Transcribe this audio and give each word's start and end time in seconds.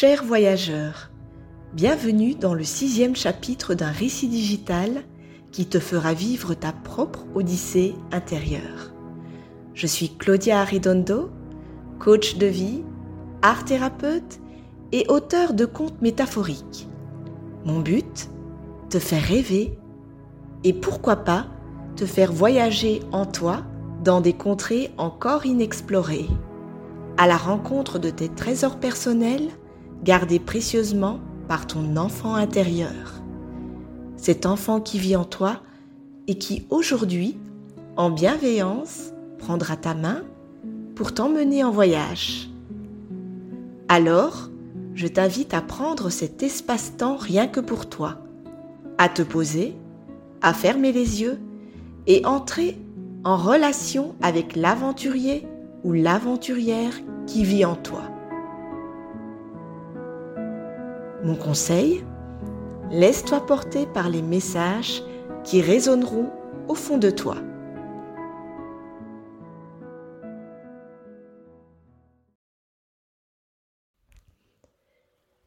Chers 0.00 0.22
voyageurs, 0.22 1.10
bienvenue 1.72 2.36
dans 2.36 2.54
le 2.54 2.62
sixième 2.62 3.16
chapitre 3.16 3.74
d'un 3.74 3.90
récit 3.90 4.28
digital 4.28 5.02
qui 5.50 5.66
te 5.66 5.80
fera 5.80 6.14
vivre 6.14 6.54
ta 6.54 6.70
propre 6.70 7.26
odyssée 7.34 7.96
intérieure. 8.12 8.92
Je 9.74 9.88
suis 9.88 10.10
Claudia 10.10 10.60
Arredondo, 10.60 11.30
coach 11.98 12.36
de 12.36 12.46
vie, 12.46 12.84
art 13.42 13.64
thérapeute 13.64 14.38
et 14.92 15.04
auteur 15.08 15.52
de 15.52 15.64
contes 15.64 16.00
métaphoriques. 16.00 16.86
Mon 17.64 17.80
but 17.80 18.30
Te 18.90 19.00
faire 19.00 19.24
rêver 19.24 19.76
et 20.62 20.74
pourquoi 20.74 21.16
pas 21.16 21.46
te 21.96 22.06
faire 22.06 22.32
voyager 22.32 23.00
en 23.10 23.26
toi 23.26 23.64
dans 24.04 24.20
des 24.20 24.34
contrées 24.34 24.92
encore 24.96 25.44
inexplorées, 25.44 26.28
à 27.16 27.26
la 27.26 27.36
rencontre 27.36 27.98
de 27.98 28.10
tes 28.10 28.28
trésors 28.28 28.78
personnels 28.78 29.48
gardés 30.02 30.38
précieusement 30.38 31.20
par 31.48 31.66
ton 31.66 31.96
enfant 31.96 32.34
intérieur. 32.34 33.22
Cet 34.16 34.46
enfant 34.46 34.80
qui 34.80 34.98
vit 34.98 35.16
en 35.16 35.24
toi 35.24 35.60
et 36.26 36.36
qui 36.36 36.66
aujourd'hui, 36.70 37.38
en 37.96 38.10
bienveillance, 38.10 39.12
prendra 39.38 39.76
ta 39.76 39.94
main 39.94 40.22
pour 40.94 41.14
t'emmener 41.14 41.64
en 41.64 41.70
voyage. 41.70 42.50
Alors, 43.88 44.50
je 44.94 45.06
t'invite 45.06 45.54
à 45.54 45.62
prendre 45.62 46.10
cet 46.10 46.42
espace-temps 46.42 47.16
rien 47.16 47.46
que 47.46 47.60
pour 47.60 47.88
toi, 47.88 48.18
à 48.98 49.08
te 49.08 49.22
poser, 49.22 49.74
à 50.42 50.52
fermer 50.52 50.92
les 50.92 51.22
yeux 51.22 51.38
et 52.06 52.26
entrer 52.26 52.76
en 53.24 53.36
relation 53.36 54.14
avec 54.20 54.56
l'aventurier 54.56 55.46
ou 55.84 55.92
l'aventurière 55.92 56.94
qui 57.26 57.44
vit 57.44 57.64
en 57.64 57.76
toi. 57.76 58.02
Conseil 61.36 62.04
Laisse-toi 62.90 63.44
porter 63.44 63.86
par 63.86 64.08
les 64.08 64.22
messages 64.22 65.02
qui 65.44 65.60
résonneront 65.60 66.30
au 66.68 66.74
fond 66.74 66.98
de 66.98 67.10
toi. 67.10 67.36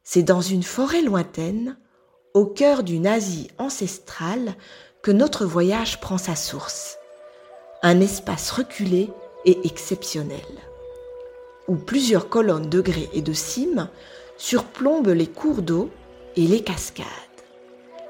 C'est 0.04 0.24
dans 0.24 0.42
une 0.42 0.64
forêt 0.64 1.02
lointaine, 1.02 1.78
au 2.34 2.46
cœur 2.46 2.84
d'une 2.84 3.08
Asie 3.08 3.50
ancestrale, 3.58 4.56
que 5.02 5.12
notre 5.12 5.46
voyage 5.46 6.02
prend 6.02 6.18
sa 6.18 6.36
source. 6.36 6.98
Un 7.82 8.02
espace 8.02 8.52
reculé 8.52 9.10
et 9.46 9.58
exceptionnel, 9.64 10.46
où 11.68 11.76
plusieurs 11.76 12.30
colonnes 12.30 12.70
de 12.70 12.82
grès 12.82 13.10
et 13.14 13.22
de 13.22 13.34
cimes 13.34 13.90
surplombent 14.42 15.10
les 15.10 15.28
cours 15.28 15.62
d'eau 15.62 15.92
et 16.36 16.48
les 16.48 16.62
cascades. 16.62 17.06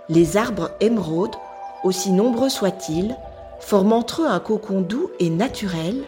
Les 0.08 0.38
arbres 0.38 0.72
émeraudes, 0.80 1.36
aussi 1.84 2.10
nombreux 2.12 2.48
soient-ils, 2.48 3.18
forment 3.60 3.92
entre 3.92 4.22
eux 4.22 4.28
un 4.28 4.40
cocon 4.40 4.80
doux 4.80 5.10
et 5.20 5.30
naturel 5.30 6.06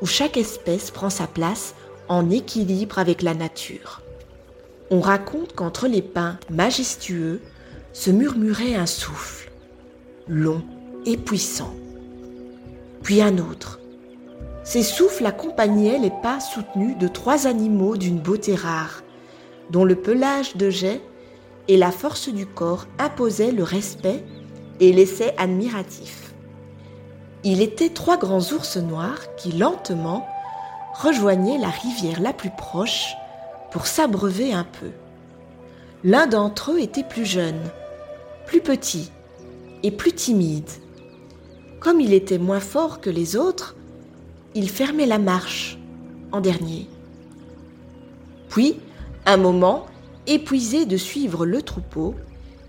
où 0.00 0.06
chaque 0.06 0.38
espèce 0.38 0.90
prend 0.90 1.10
sa 1.10 1.26
place 1.26 1.74
en 2.08 2.30
équilibre 2.30 2.98
avec 2.98 3.20
la 3.20 3.34
nature. 3.34 4.00
On 4.90 5.00
raconte 5.00 5.54
qu'entre 5.54 5.88
les 5.88 6.02
pins 6.02 6.38
majestueux 6.48 7.42
se 7.92 8.10
murmurait 8.10 8.76
un 8.76 8.86
souffle, 8.86 9.52
long 10.26 10.62
et 11.04 11.18
puissant. 11.18 11.74
Puis 13.02 13.20
un 13.20 13.36
autre. 13.36 13.78
Ces 14.64 14.82
souffles 14.82 15.26
accompagnaient 15.26 15.98
les 15.98 16.12
pas 16.22 16.40
soutenus 16.40 16.96
de 16.96 17.08
trois 17.08 17.46
animaux 17.46 17.98
d'une 17.98 18.18
beauté 18.18 18.54
rare, 18.54 19.02
dont 19.70 19.84
le 19.84 19.96
pelage 19.96 20.56
de 20.56 20.70
jet 20.70 21.00
et 21.68 21.76
la 21.76 21.90
force 21.90 22.28
du 22.28 22.46
corps 22.46 22.86
imposaient 22.98 23.52
le 23.52 23.62
respect 23.62 24.24
et 24.80 24.92
l'essai 24.92 25.32
admiratif. 25.36 26.34
Il 27.44 27.62
était 27.62 27.90
trois 27.90 28.16
grands 28.16 28.52
ours 28.52 28.76
noirs 28.76 29.34
qui 29.36 29.52
lentement 29.52 30.26
rejoignaient 30.94 31.58
la 31.58 31.68
rivière 31.68 32.20
la 32.20 32.32
plus 32.32 32.50
proche 32.50 33.14
pour 33.70 33.86
s'abreuver 33.86 34.52
un 34.52 34.64
peu. 34.64 34.90
L'un 36.04 36.26
d'entre 36.26 36.72
eux 36.72 36.80
était 36.80 37.04
plus 37.04 37.24
jeune, 37.24 37.60
plus 38.46 38.60
petit 38.60 39.10
et 39.82 39.90
plus 39.90 40.12
timide. 40.12 40.70
Comme 41.80 42.00
il 42.00 42.14
était 42.14 42.38
moins 42.38 42.60
fort 42.60 43.00
que 43.00 43.10
les 43.10 43.36
autres, 43.36 43.76
il 44.54 44.70
fermait 44.70 45.06
la 45.06 45.18
marche 45.18 45.78
en 46.32 46.40
dernier. 46.40 46.88
Puis, 48.48 48.78
un 49.26 49.36
moment, 49.36 49.86
épuisé 50.28 50.86
de 50.86 50.96
suivre 50.96 51.44
le 51.44 51.60
troupeau, 51.60 52.14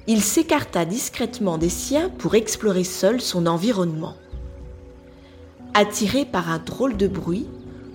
il 0.07 0.21
s'écarta 0.21 0.85
discrètement 0.85 1.57
des 1.57 1.69
siens 1.69 2.09
pour 2.09 2.35
explorer 2.35 2.83
seul 2.83 3.21
son 3.21 3.45
environnement. 3.45 4.15
Attiré 5.73 6.25
par 6.25 6.49
un 6.49 6.57
drôle 6.57 6.97
de 6.97 7.07
bruit, 7.07 7.47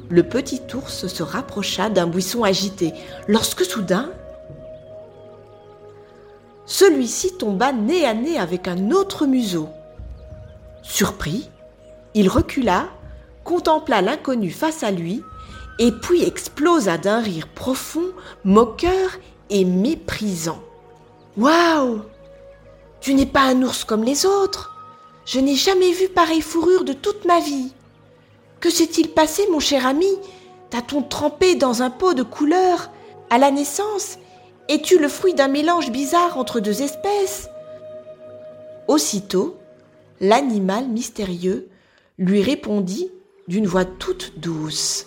le 0.09 0.23
petit 0.23 0.61
ours 0.75 1.07
se 1.09 1.23
rapprocha 1.23 1.91
d'un 1.91 2.07
buisson 2.07 2.45
agité, 2.45 2.93
lorsque 3.27 3.65
soudain, 3.65 4.11
celui-ci 6.67 7.37
tomba 7.39 7.73
nez 7.73 8.07
à 8.07 8.15
nez 8.15 8.39
avec 8.39 8.69
un 8.69 8.93
autre 8.93 9.27
museau. 9.27 9.69
Surpris, 10.83 11.49
il 12.15 12.29
recula, 12.29 12.89
contempla 13.43 14.03
l'inconnu 14.03 14.51
face 14.51 14.83
à 14.85 14.91
lui, 14.91 15.23
et 15.79 15.93
puis 15.93 16.23
explosa 16.23 16.99
d'un 16.99 17.21
rire 17.21 17.49
profond, 17.49 18.07
moqueur 18.45 19.19
et 19.51 19.65
méprisant. 19.65 20.63
Waouh 21.37 22.03
Tu 23.01 23.15
n'es 23.15 23.27
pas 23.27 23.43
un 23.43 23.63
ours 23.63 23.85
comme 23.85 24.05
les 24.05 24.27
autres. 24.27 24.75
Je 25.25 25.41
n'ai 25.41 25.55
jamais 25.55 25.93
vu 25.93 26.09
pareille 26.09 26.41
fourrure 26.41 26.85
de 26.85 26.93
toute 26.93 27.25
ma 27.25 27.41
vie. 27.41 27.73
Que 28.61 28.71
s'est-il 28.71 29.09
passé, 29.09 29.47
mon 29.51 29.61
cher 29.61 29.87
ami? 29.87 30.11
T'a-t-on 30.71 31.03
trempé 31.03 31.55
dans 31.55 31.83
un 31.83 31.91
pot 31.91 32.15
de 32.15 32.23
couleur 32.23 32.91
à 33.31 33.39
la 33.39 33.51
naissance 33.51 34.19
Es-tu 34.69 34.99
le 34.99 35.09
fruit 35.09 35.35
d'un 35.35 35.49
mélange 35.49 35.91
bizarre 35.91 36.39
entre 36.39 36.61
deux 36.61 36.83
espèces? 36.83 37.49
Aussitôt, 38.89 39.57
l'animal 40.21 40.89
mystérieux 40.89 41.69
lui 42.19 42.43
répondit 42.43 43.11
d'une 43.49 43.67
voix 43.67 43.85
toute 43.85 44.39
douce. 44.39 45.07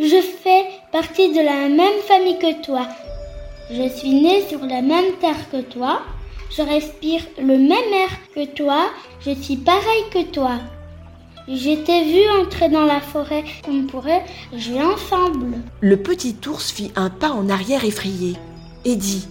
Je 0.00 0.22
fais 0.22 0.64
partie 0.92 1.32
de 1.32 1.40
la 1.40 1.68
même 1.68 2.00
famille 2.06 2.38
que 2.38 2.62
toi. 2.62 2.86
Je 3.68 3.88
suis 3.88 4.14
né 4.14 4.46
sur 4.48 4.60
la 4.60 4.80
même 4.80 5.14
terre 5.20 5.50
que 5.50 5.60
toi. 5.60 6.02
Je 6.56 6.62
respire 6.62 7.22
le 7.36 7.58
même 7.58 7.92
air 7.92 8.10
que 8.32 8.46
toi. 8.46 8.90
Je 9.26 9.32
suis 9.32 9.56
pareil 9.56 10.04
que 10.12 10.22
toi. 10.30 10.52
J'étais 11.48 12.04
vu 12.04 12.20
entrer 12.40 12.68
dans 12.68 12.84
la 12.84 13.00
forêt. 13.00 13.42
On 13.68 13.86
pourrait 13.86 14.24
jouer 14.54 14.84
ensemble. 14.84 15.58
Le 15.80 15.96
petit 15.96 16.36
ours 16.46 16.70
fit 16.70 16.92
un 16.94 17.10
pas 17.10 17.30
en 17.30 17.48
arrière 17.48 17.84
effrayé 17.84 18.36
et 18.84 18.94
dit 18.94 19.26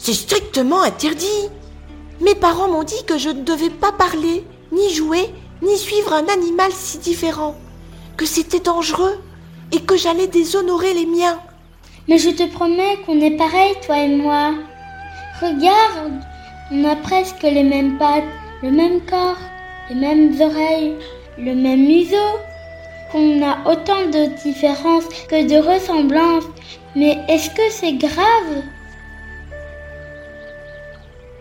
C'est 0.00 0.12
strictement 0.12 0.82
interdit. 0.82 1.48
Mes 2.20 2.34
parents 2.34 2.68
m'ont 2.68 2.82
dit 2.82 3.04
que 3.06 3.16
je 3.16 3.28
ne 3.28 3.44
devais 3.44 3.70
pas 3.70 3.92
parler, 3.92 4.42
ni 4.72 4.92
jouer, 4.92 5.30
ni 5.62 5.78
suivre 5.78 6.14
un 6.14 6.26
animal 6.26 6.72
si 6.72 6.98
différent, 6.98 7.54
que 8.16 8.26
c'était 8.26 8.58
dangereux 8.58 9.20
et 9.72 9.80
que 9.80 9.96
j'allais 9.96 10.26
déshonorer 10.26 10.94
les 10.94 11.06
miens. 11.06 11.40
Mais 12.08 12.18
je 12.18 12.30
te 12.30 12.46
promets 12.52 12.98
qu'on 13.06 13.20
est 13.20 13.36
pareil, 13.36 13.74
toi 13.84 13.98
et 13.98 14.14
moi. 14.16 14.54
Regarde, 15.40 16.20
on 16.70 16.84
a 16.84 16.96
presque 16.96 17.42
les 17.42 17.62
mêmes 17.62 17.98
pattes, 17.98 18.24
le 18.62 18.70
même 18.70 19.00
corps, 19.02 19.38
les 19.88 19.96
mêmes 19.96 20.40
oreilles, 20.40 20.96
le 21.38 21.54
même 21.54 21.86
museau. 21.86 22.38
Qu'on 23.10 23.42
a 23.42 23.70
autant 23.70 24.06
de 24.06 24.42
différences 24.42 25.04
que 25.28 25.46
de 25.46 25.56
ressemblances. 25.56 26.44
Mais 26.96 27.18
est-ce 27.28 27.50
que 27.50 27.70
c'est 27.70 27.94
grave? 27.94 28.62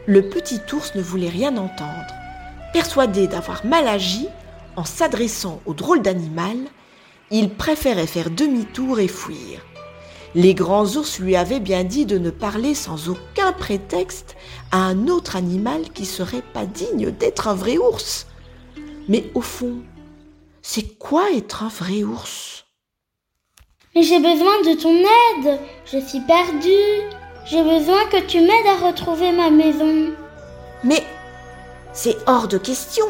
Le 0.05 0.21
petit 0.21 0.59
ours 0.73 0.93
ne 0.95 1.01
voulait 1.01 1.29
rien 1.29 1.55
entendre. 1.57 2.13
Persuadé 2.73 3.27
d'avoir 3.27 3.65
mal 3.65 3.87
agi 3.87 4.27
en 4.75 4.83
s'adressant 4.83 5.61
au 5.65 5.73
drôle 5.73 6.01
d'animal, 6.01 6.57
il 7.33 7.49
préférait 7.49 8.07
faire 8.07 8.29
demi-tour 8.29 8.99
et 8.99 9.07
fuir. 9.07 9.59
Les 10.35 10.53
grands 10.53 10.85
ours 10.85 11.19
lui 11.19 11.35
avaient 11.35 11.59
bien 11.59 11.83
dit 11.83 12.05
de 12.05 12.19
ne 12.19 12.29
parler 12.29 12.75
sans 12.75 13.09
aucun 13.09 13.51
prétexte 13.53 14.35
à 14.71 14.77
un 14.77 15.07
autre 15.07 15.35
animal 15.35 15.89
qui 15.93 16.05
serait 16.05 16.43
pas 16.53 16.67
digne 16.67 17.09
d'être 17.09 17.47
un 17.47 17.55
vrai 17.55 17.77
ours. 17.77 18.27
Mais 19.09 19.31
au 19.33 19.41
fond, 19.41 19.77
c'est 20.61 20.97
quoi 20.99 21.31
être 21.33 21.63
un 21.63 21.69
vrai 21.69 22.03
ours? 22.03 22.65
Mais 23.95 24.03
j'ai 24.03 24.19
besoin 24.19 24.61
de 24.61 24.79
ton 24.79 24.95
aide. 24.95 25.59
Je 25.85 25.97
suis 25.97 26.21
perdue. 26.21 27.15
J'ai 27.45 27.63
besoin 27.63 28.05
que 28.11 28.21
tu 28.27 28.41
m'aides 28.41 28.67
à 28.67 28.87
retrouver 28.87 29.31
ma 29.31 29.49
maison. 29.49 30.13
Mais 30.83 31.03
c'est 31.93 32.17
hors 32.27 32.47
de 32.47 32.59
question. 32.59 33.05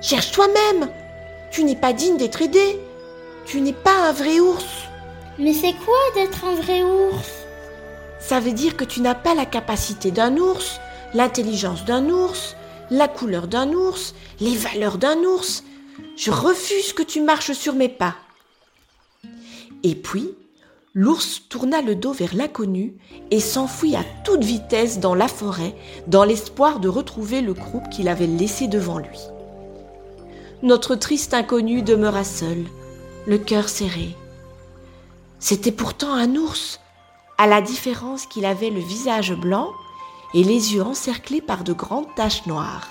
Cherche 0.00 0.32
toi-même. 0.32 0.88
Tu 1.50 1.62
n'es 1.62 1.76
pas 1.76 1.92
digne 1.92 2.16
d'être 2.16 2.40
aidé. 2.40 2.80
Tu 3.46 3.60
n'es 3.60 3.72
pas 3.72 4.08
un 4.08 4.12
vrai 4.12 4.40
ours. 4.40 4.88
Mais 5.38 5.52
c'est 5.52 5.74
quoi 5.74 5.98
d'être 6.14 6.44
un 6.44 6.54
vrai 6.54 6.82
ours? 6.82 7.30
Ça 8.20 8.40
veut 8.40 8.52
dire 8.52 8.76
que 8.76 8.84
tu 8.84 9.00
n'as 9.00 9.14
pas 9.14 9.34
la 9.34 9.44
capacité 9.44 10.10
d'un 10.10 10.36
ours, 10.36 10.80
l'intelligence 11.12 11.84
d'un 11.84 12.08
ours, 12.08 12.56
la 12.90 13.08
couleur 13.08 13.46
d'un 13.48 13.72
ours, 13.72 14.14
les 14.40 14.56
valeurs 14.56 14.98
d'un 14.98 15.18
ours. 15.18 15.64
Je 16.16 16.30
refuse 16.30 16.92
que 16.92 17.02
tu 17.02 17.20
marches 17.20 17.52
sur 17.52 17.74
mes 17.74 17.88
pas. 17.88 18.14
Et 19.82 19.94
puis, 19.94 20.30
l'ours 20.94 21.42
tourna 21.48 21.82
le 21.82 21.94
dos 21.94 22.12
vers 22.12 22.34
l'inconnu 22.34 22.94
et 23.30 23.40
s'enfuit 23.40 23.96
à 23.96 24.04
toute 24.24 24.42
vitesse 24.42 25.00
dans 25.00 25.14
la 25.14 25.28
forêt 25.28 25.74
dans 26.06 26.24
l'espoir 26.24 26.80
de 26.80 26.88
retrouver 26.88 27.42
le 27.42 27.52
groupe 27.52 27.90
qu'il 27.90 28.08
avait 28.08 28.26
laissé 28.26 28.68
devant 28.68 28.98
lui. 28.98 29.20
Notre 30.62 30.94
triste 30.94 31.34
inconnu 31.34 31.82
demeura 31.82 32.24
seul, 32.24 32.64
le 33.26 33.38
cœur 33.38 33.68
serré. 33.68 34.14
C'était 35.38 35.72
pourtant 35.72 36.12
un 36.12 36.36
ours, 36.36 36.80
à 37.38 37.46
la 37.46 37.60
différence 37.60 38.26
qu'il 38.26 38.44
avait 38.44 38.70
le 38.70 38.80
visage 38.80 39.32
blanc 39.32 39.70
et 40.34 40.44
les 40.44 40.74
yeux 40.74 40.82
encerclés 40.82 41.40
par 41.40 41.64
de 41.64 41.72
grandes 41.72 42.12
taches 42.14 42.46
noires, 42.46 42.88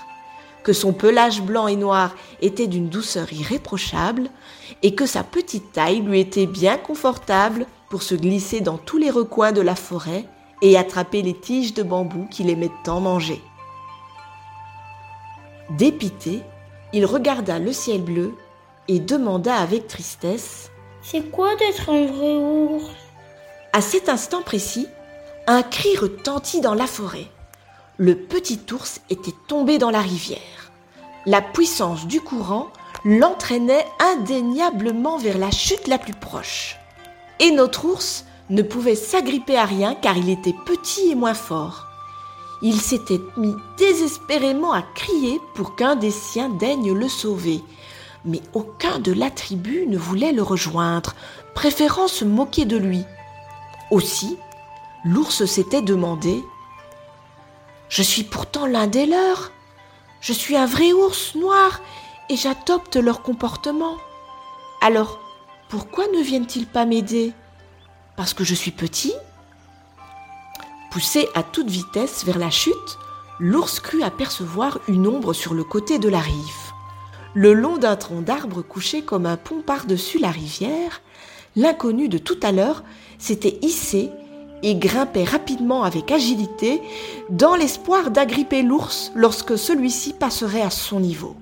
que 0.64 0.74
son 0.74 0.94
pelage 0.94 1.42
blanc 1.42 1.68
et 1.68 1.76
noir 1.76 2.16
était 2.42 2.68
d'une 2.68 2.90
douceur 2.90 3.32
irréprochable 3.32 4.30
et 4.82 4.96
que 4.96 5.06
sa 5.06 5.24
petite 5.24 5.72
taille 5.72 6.02
lui 6.02 6.20
était 6.20 6.48
bien 6.48 6.78
confortable 6.78 7.66
pour 7.90 8.02
se 8.02 8.16
glisser 8.16 8.60
dans 8.60 8.78
tous 8.78 8.98
les 8.98 9.12
recoins 9.12 9.52
de 9.52 9.62
la 9.62 9.76
forêt 9.76 10.26
et 10.62 10.78
attraper 10.78 11.22
les 11.22 11.38
tiges 11.38 11.74
de 11.74 11.84
bambou 11.84 12.28
qu'il 12.32 12.50
aimait 12.50 12.72
tant 12.84 13.02
manger. 13.02 13.42
Dépité, 15.70 16.42
il 16.92 17.06
regarda 17.06 17.60
le 17.60 17.74
ciel 17.74 18.02
bleu 18.02 18.36
et 18.88 19.00
demanda 19.00 19.56
avec 19.56 19.88
tristesse 19.88 20.70
C'est 21.02 21.32
quoi 21.32 21.56
d'être 21.56 21.90
un 21.90 22.06
vrai 22.06 22.36
ours? 22.36 22.86
À 23.72 23.82
cet 23.82 24.10
instant 24.10 24.42
précis, 24.42 24.88
un 25.48 25.64
cri 25.64 25.96
retentit 25.98 26.62
dans 26.62 26.74
la 26.74 26.88
forêt. 26.88 27.28
Le 27.98 28.16
petit 28.16 28.60
ours 28.72 29.02
était 29.10 29.34
tombé 29.48 29.78
dans 29.78 29.92
la 29.92 30.02
rivière. 30.02 30.72
La 31.26 31.42
puissance 31.42 32.08
du 32.08 32.22
courant 32.22 32.70
l'entraînait 33.06 33.86
indéniablement 34.00 35.18
vers 35.18 35.38
la 35.38 35.52
chute 35.52 35.88
la 35.88 35.98
plus 35.98 36.14
proche. 36.14 36.78
Et 37.40 37.52
notre 37.52 37.86
ours 37.86 38.26
ne 38.50 38.62
pouvait 38.62 38.96
s'agripper 38.96 39.58
à 39.58 39.66
rien 39.66 39.96
car 39.96 40.18
il 40.18 40.30
était 40.30 40.56
petit 40.66 41.12
et 41.12 41.16
moins 41.16 41.34
fort 41.34 41.88
il 42.64 42.80
s'était 42.80 43.20
mis 43.36 43.54
désespérément 43.78 44.72
à 44.72 44.82
crier 44.82 45.40
pour 45.54 45.76
qu'un 45.76 45.98
des 45.98 46.12
siens 46.12 46.48
daigne 46.48 46.94
le 46.94 47.10
sauver. 47.10 47.62
Mais 48.26 48.42
aucun 48.54 49.00
de 49.00 49.12
la 49.12 49.30
tribu 49.30 49.86
ne 49.88 49.98
voulait 49.98 50.32
le 50.32 50.44
rejoindre, 50.44 51.14
préférant 51.54 52.08
se 52.08 52.24
moquer 52.26 52.66
de 52.66 52.78
lui. 52.78 53.04
Aussi, 53.92 54.38
l'ours 55.04 55.46
s'était 55.46 55.82
demandé 55.82 56.44
Je 57.90 58.02
suis 58.02 58.24
pourtant 58.24 58.66
l'un 58.66 58.88
des 58.88 59.06
leurs. 59.06 59.52
Je 60.22 60.34
suis 60.34 60.56
un 60.56 60.66
vrai 60.66 60.94
ours 60.94 61.36
noir 61.36 61.82
et 62.30 62.38
j'adopte 62.38 62.96
leur 62.96 63.22
comportement. 63.22 63.98
Alors, 64.82 65.20
pourquoi 65.70 66.08
ne 66.08 66.22
viennent-ils 66.22 66.68
pas 66.68 66.86
m'aider? 66.86 67.34
Parce 68.16 68.34
que 68.34 68.44
je 68.44 68.56
suis 68.56 68.72
petit 68.72 69.14
Poussé 70.92 71.28
à 71.34 71.42
toute 71.42 71.70
vitesse 71.70 72.24
vers 72.24 72.38
la 72.38 72.52
chute, 72.52 72.98
l'ours 73.40 73.80
crut 73.80 74.04
apercevoir 74.04 74.80
une 74.88 75.08
ombre 75.08 75.34
sur 75.34 75.56
le 75.56 75.64
côté 75.64 75.98
de 75.98 76.08
la 76.08 76.20
rive. 76.20 76.63
Le 77.36 77.54
long 77.54 77.78
d'un 77.78 77.96
tronc 77.96 78.22
d'arbre 78.22 78.62
couché 78.62 79.02
comme 79.02 79.26
un 79.26 79.38
pont 79.38 79.62
par-dessus 79.62 80.20
la 80.20 80.30
rivière, 80.30 81.02
l'inconnu 81.56 82.08
de 82.08 82.20
tout 82.20 82.38
à 82.44 82.52
l'heure 82.52 82.84
s'était 83.18 83.58
hissé 83.64 84.12
et 84.62 84.76
grimpait 84.76 85.24
rapidement 85.24 85.84
avec 85.84 86.12
agilité 86.12 86.80
dans 87.30 87.56
l'espoir 87.56 88.12
d'agripper 88.12 88.62
l'ours 88.62 89.12
lorsque 89.16 89.58
celui-ci 89.58 90.14
passerait 90.14 90.62
à 90.62 90.70
son 90.70 91.00
niveau. 91.00 91.36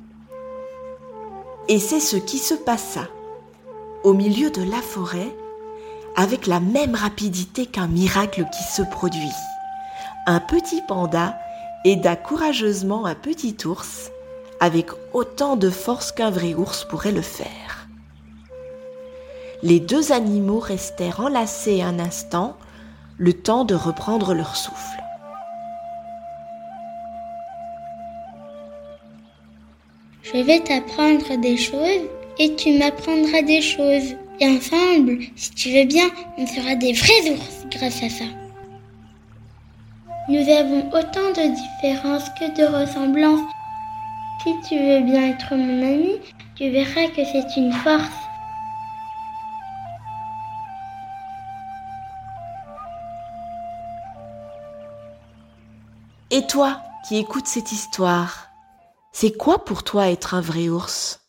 Et 1.67 1.77
c'est 1.77 1.99
ce 1.99 2.17
qui 2.17 2.37
se 2.37 2.55
passa. 2.55 3.07
Au 4.03 4.13
milieu 4.13 4.49
de 4.49 4.63
la 4.63 4.81
forêt, 4.81 5.35
avec 6.15 6.47
la 6.47 6.59
même 6.61 6.95
rapidité 6.95 7.65
qu'un 7.65 7.87
miracle 7.87 8.45
qui 8.51 8.63
se 8.63 8.81
produit. 8.81 9.19
Un 10.25 10.39
petit 10.39 10.81
panda 10.87 11.37
aida 11.83 12.15
courageusement 12.15 13.05
un 13.05 13.15
petit 13.15 13.57
ours 13.65 14.11
avec 14.61 14.91
autant 15.11 15.57
de 15.57 15.71
force 15.71 16.11
qu'un 16.11 16.29
vrai 16.29 16.53
ours 16.53 16.85
pourrait 16.85 17.11
le 17.11 17.23
faire. 17.23 17.87
Les 19.63 19.79
deux 19.79 20.11
animaux 20.11 20.59
restèrent 20.59 21.19
enlacés 21.19 21.81
un 21.81 21.99
instant, 21.99 22.55
le 23.17 23.33
temps 23.33 23.65
de 23.65 23.75
reprendre 23.75 24.33
leur 24.33 24.55
souffle. 24.55 25.03
Je 30.21 30.37
vais 30.37 30.59
t'apprendre 30.59 31.37
des 31.41 31.57
choses 31.57 32.07
et 32.39 32.55
tu 32.55 32.77
m'apprendras 32.77 33.41
des 33.41 33.61
choses. 33.61 34.15
Et 34.39 34.47
ensemble, 34.47 35.19
si 35.35 35.51
tu 35.51 35.69
veux 35.69 35.85
bien, 35.85 36.05
on 36.37 36.47
sera 36.47 36.75
des 36.75 36.93
vrais 36.93 37.31
ours 37.31 37.65
grâce 37.69 38.01
à 38.03 38.09
ça. 38.09 38.25
Nous 40.29 40.49
avons 40.49 40.87
autant 40.89 41.29
de 41.35 41.53
différences 41.53 42.29
que 42.39 42.45
de 42.57 42.65
ressemblances. 42.65 43.41
Si 44.43 44.59
tu 44.67 44.75
veux 44.75 45.01
bien 45.01 45.29
être 45.29 45.55
mon 45.55 45.83
ami, 45.83 46.19
tu 46.55 46.67
verras 46.71 47.07
que 47.09 47.23
c'est 47.23 47.57
une 47.57 47.71
force. 47.73 48.09
Et 56.31 56.47
toi 56.47 56.81
qui 57.07 57.17
écoutes 57.17 57.45
cette 57.45 57.71
histoire, 57.71 58.47
c'est 59.11 59.37
quoi 59.37 59.63
pour 59.63 59.83
toi 59.83 60.07
être 60.09 60.33
un 60.33 60.41
vrai 60.41 60.69
ours? 60.69 61.19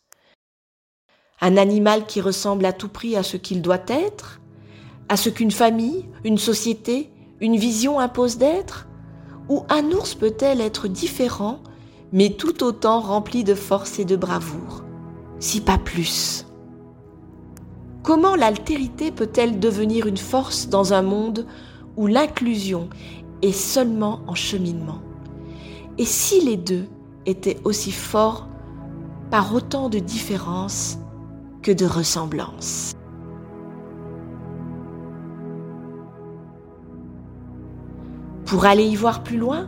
Un 1.39 1.57
animal 1.57 2.07
qui 2.07 2.19
ressemble 2.19 2.65
à 2.65 2.73
tout 2.73 2.89
prix 2.89 3.15
à 3.15 3.21
ce 3.21 3.37
qu'il 3.37 3.61
doit 3.61 3.83
être, 3.89 4.41
à 5.07 5.17
ce 5.17 5.29
qu'une 5.29 5.51
famille, 5.51 6.09
une 6.23 6.39
société, 6.39 7.11
une 7.41 7.57
vision 7.57 7.99
impose 7.99 8.39
d'être? 8.39 8.87
Ou 9.49 9.65
un 9.69 9.91
ours 9.91 10.15
peut-elle 10.15 10.61
être 10.61 10.87
différent, 10.87 11.61
mais 12.13 12.29
tout 12.29 12.63
autant 12.63 12.99
rempli 12.99 13.43
de 13.43 13.55
force 13.55 13.97
et 13.97 14.05
de 14.05 14.15
bravoure, 14.15 14.83
si 15.39 15.59
pas 15.59 15.79
plus. 15.79 16.45
Comment 18.03 18.35
l'altérité 18.35 19.11
peut-elle 19.11 19.59
devenir 19.59 20.05
une 20.05 20.17
force 20.17 20.69
dans 20.69 20.93
un 20.93 21.01
monde 21.01 21.47
où 21.97 22.05
l'inclusion 22.05 22.87
est 23.41 23.51
seulement 23.51 24.21
en 24.27 24.35
cheminement? 24.35 25.01
Et 25.97 26.05
si 26.05 26.39
les 26.39 26.55
deux 26.57 26.85
étaient 27.25 27.59
aussi 27.63 27.91
forts 27.91 28.47
par 29.31 29.55
autant 29.55 29.89
de 29.89 29.97
différences 29.97 30.99
que 31.63 31.71
de 31.71 31.85
ressemblance. 31.85 32.93
Pour 38.45 38.65
aller 38.65 38.83
y 38.83 38.95
voir 38.95 39.23
plus 39.23 39.37
loin, 39.37 39.67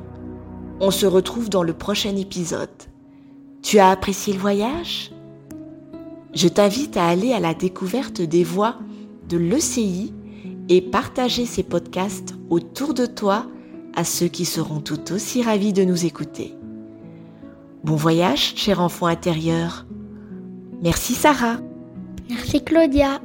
on 0.79 0.91
se 0.91 1.05
retrouve 1.05 1.50
dans 1.50 1.63
le 1.63 1.74
prochain 1.74 2.15
épisode. 2.15 2.70
Tu 3.62 3.79
as 3.79 3.89
apprécié 3.89 4.34
le 4.34 4.39
voyage? 4.39 5.12
Je 6.34 6.48
t'invite 6.48 6.98
à 6.98 7.08
aller 7.08 7.34
à 7.34 7.39
la 7.39 7.53
découverte 7.53 8.22
des 8.22 8.44
voix 8.44 8.77
de 9.29 9.38
l'ECI 9.38 10.13
et 10.70 10.82
partager 10.82 11.46
ces 11.46 11.63
podcasts 11.63 12.36
autour 12.50 12.94
de 12.94 13.05
toi 13.05 13.48
à 13.96 14.03
ceux 14.03 14.27
qui 14.27 14.46
seront 14.46 14.82
tout 14.82 15.13
aussi 15.13 15.41
ravis 15.41 15.74
de 15.74 15.84
nous 15.84 16.05
écouter. 16.05 16.53
Bon 17.84 17.96
voyage, 17.96 18.53
cher 18.55 18.82
enfant 18.82 19.05
intérieur. 19.05 19.86
Merci 20.82 21.13
Sarah. 21.13 21.58
Merci 22.29 22.63
Claudia. 22.63 23.22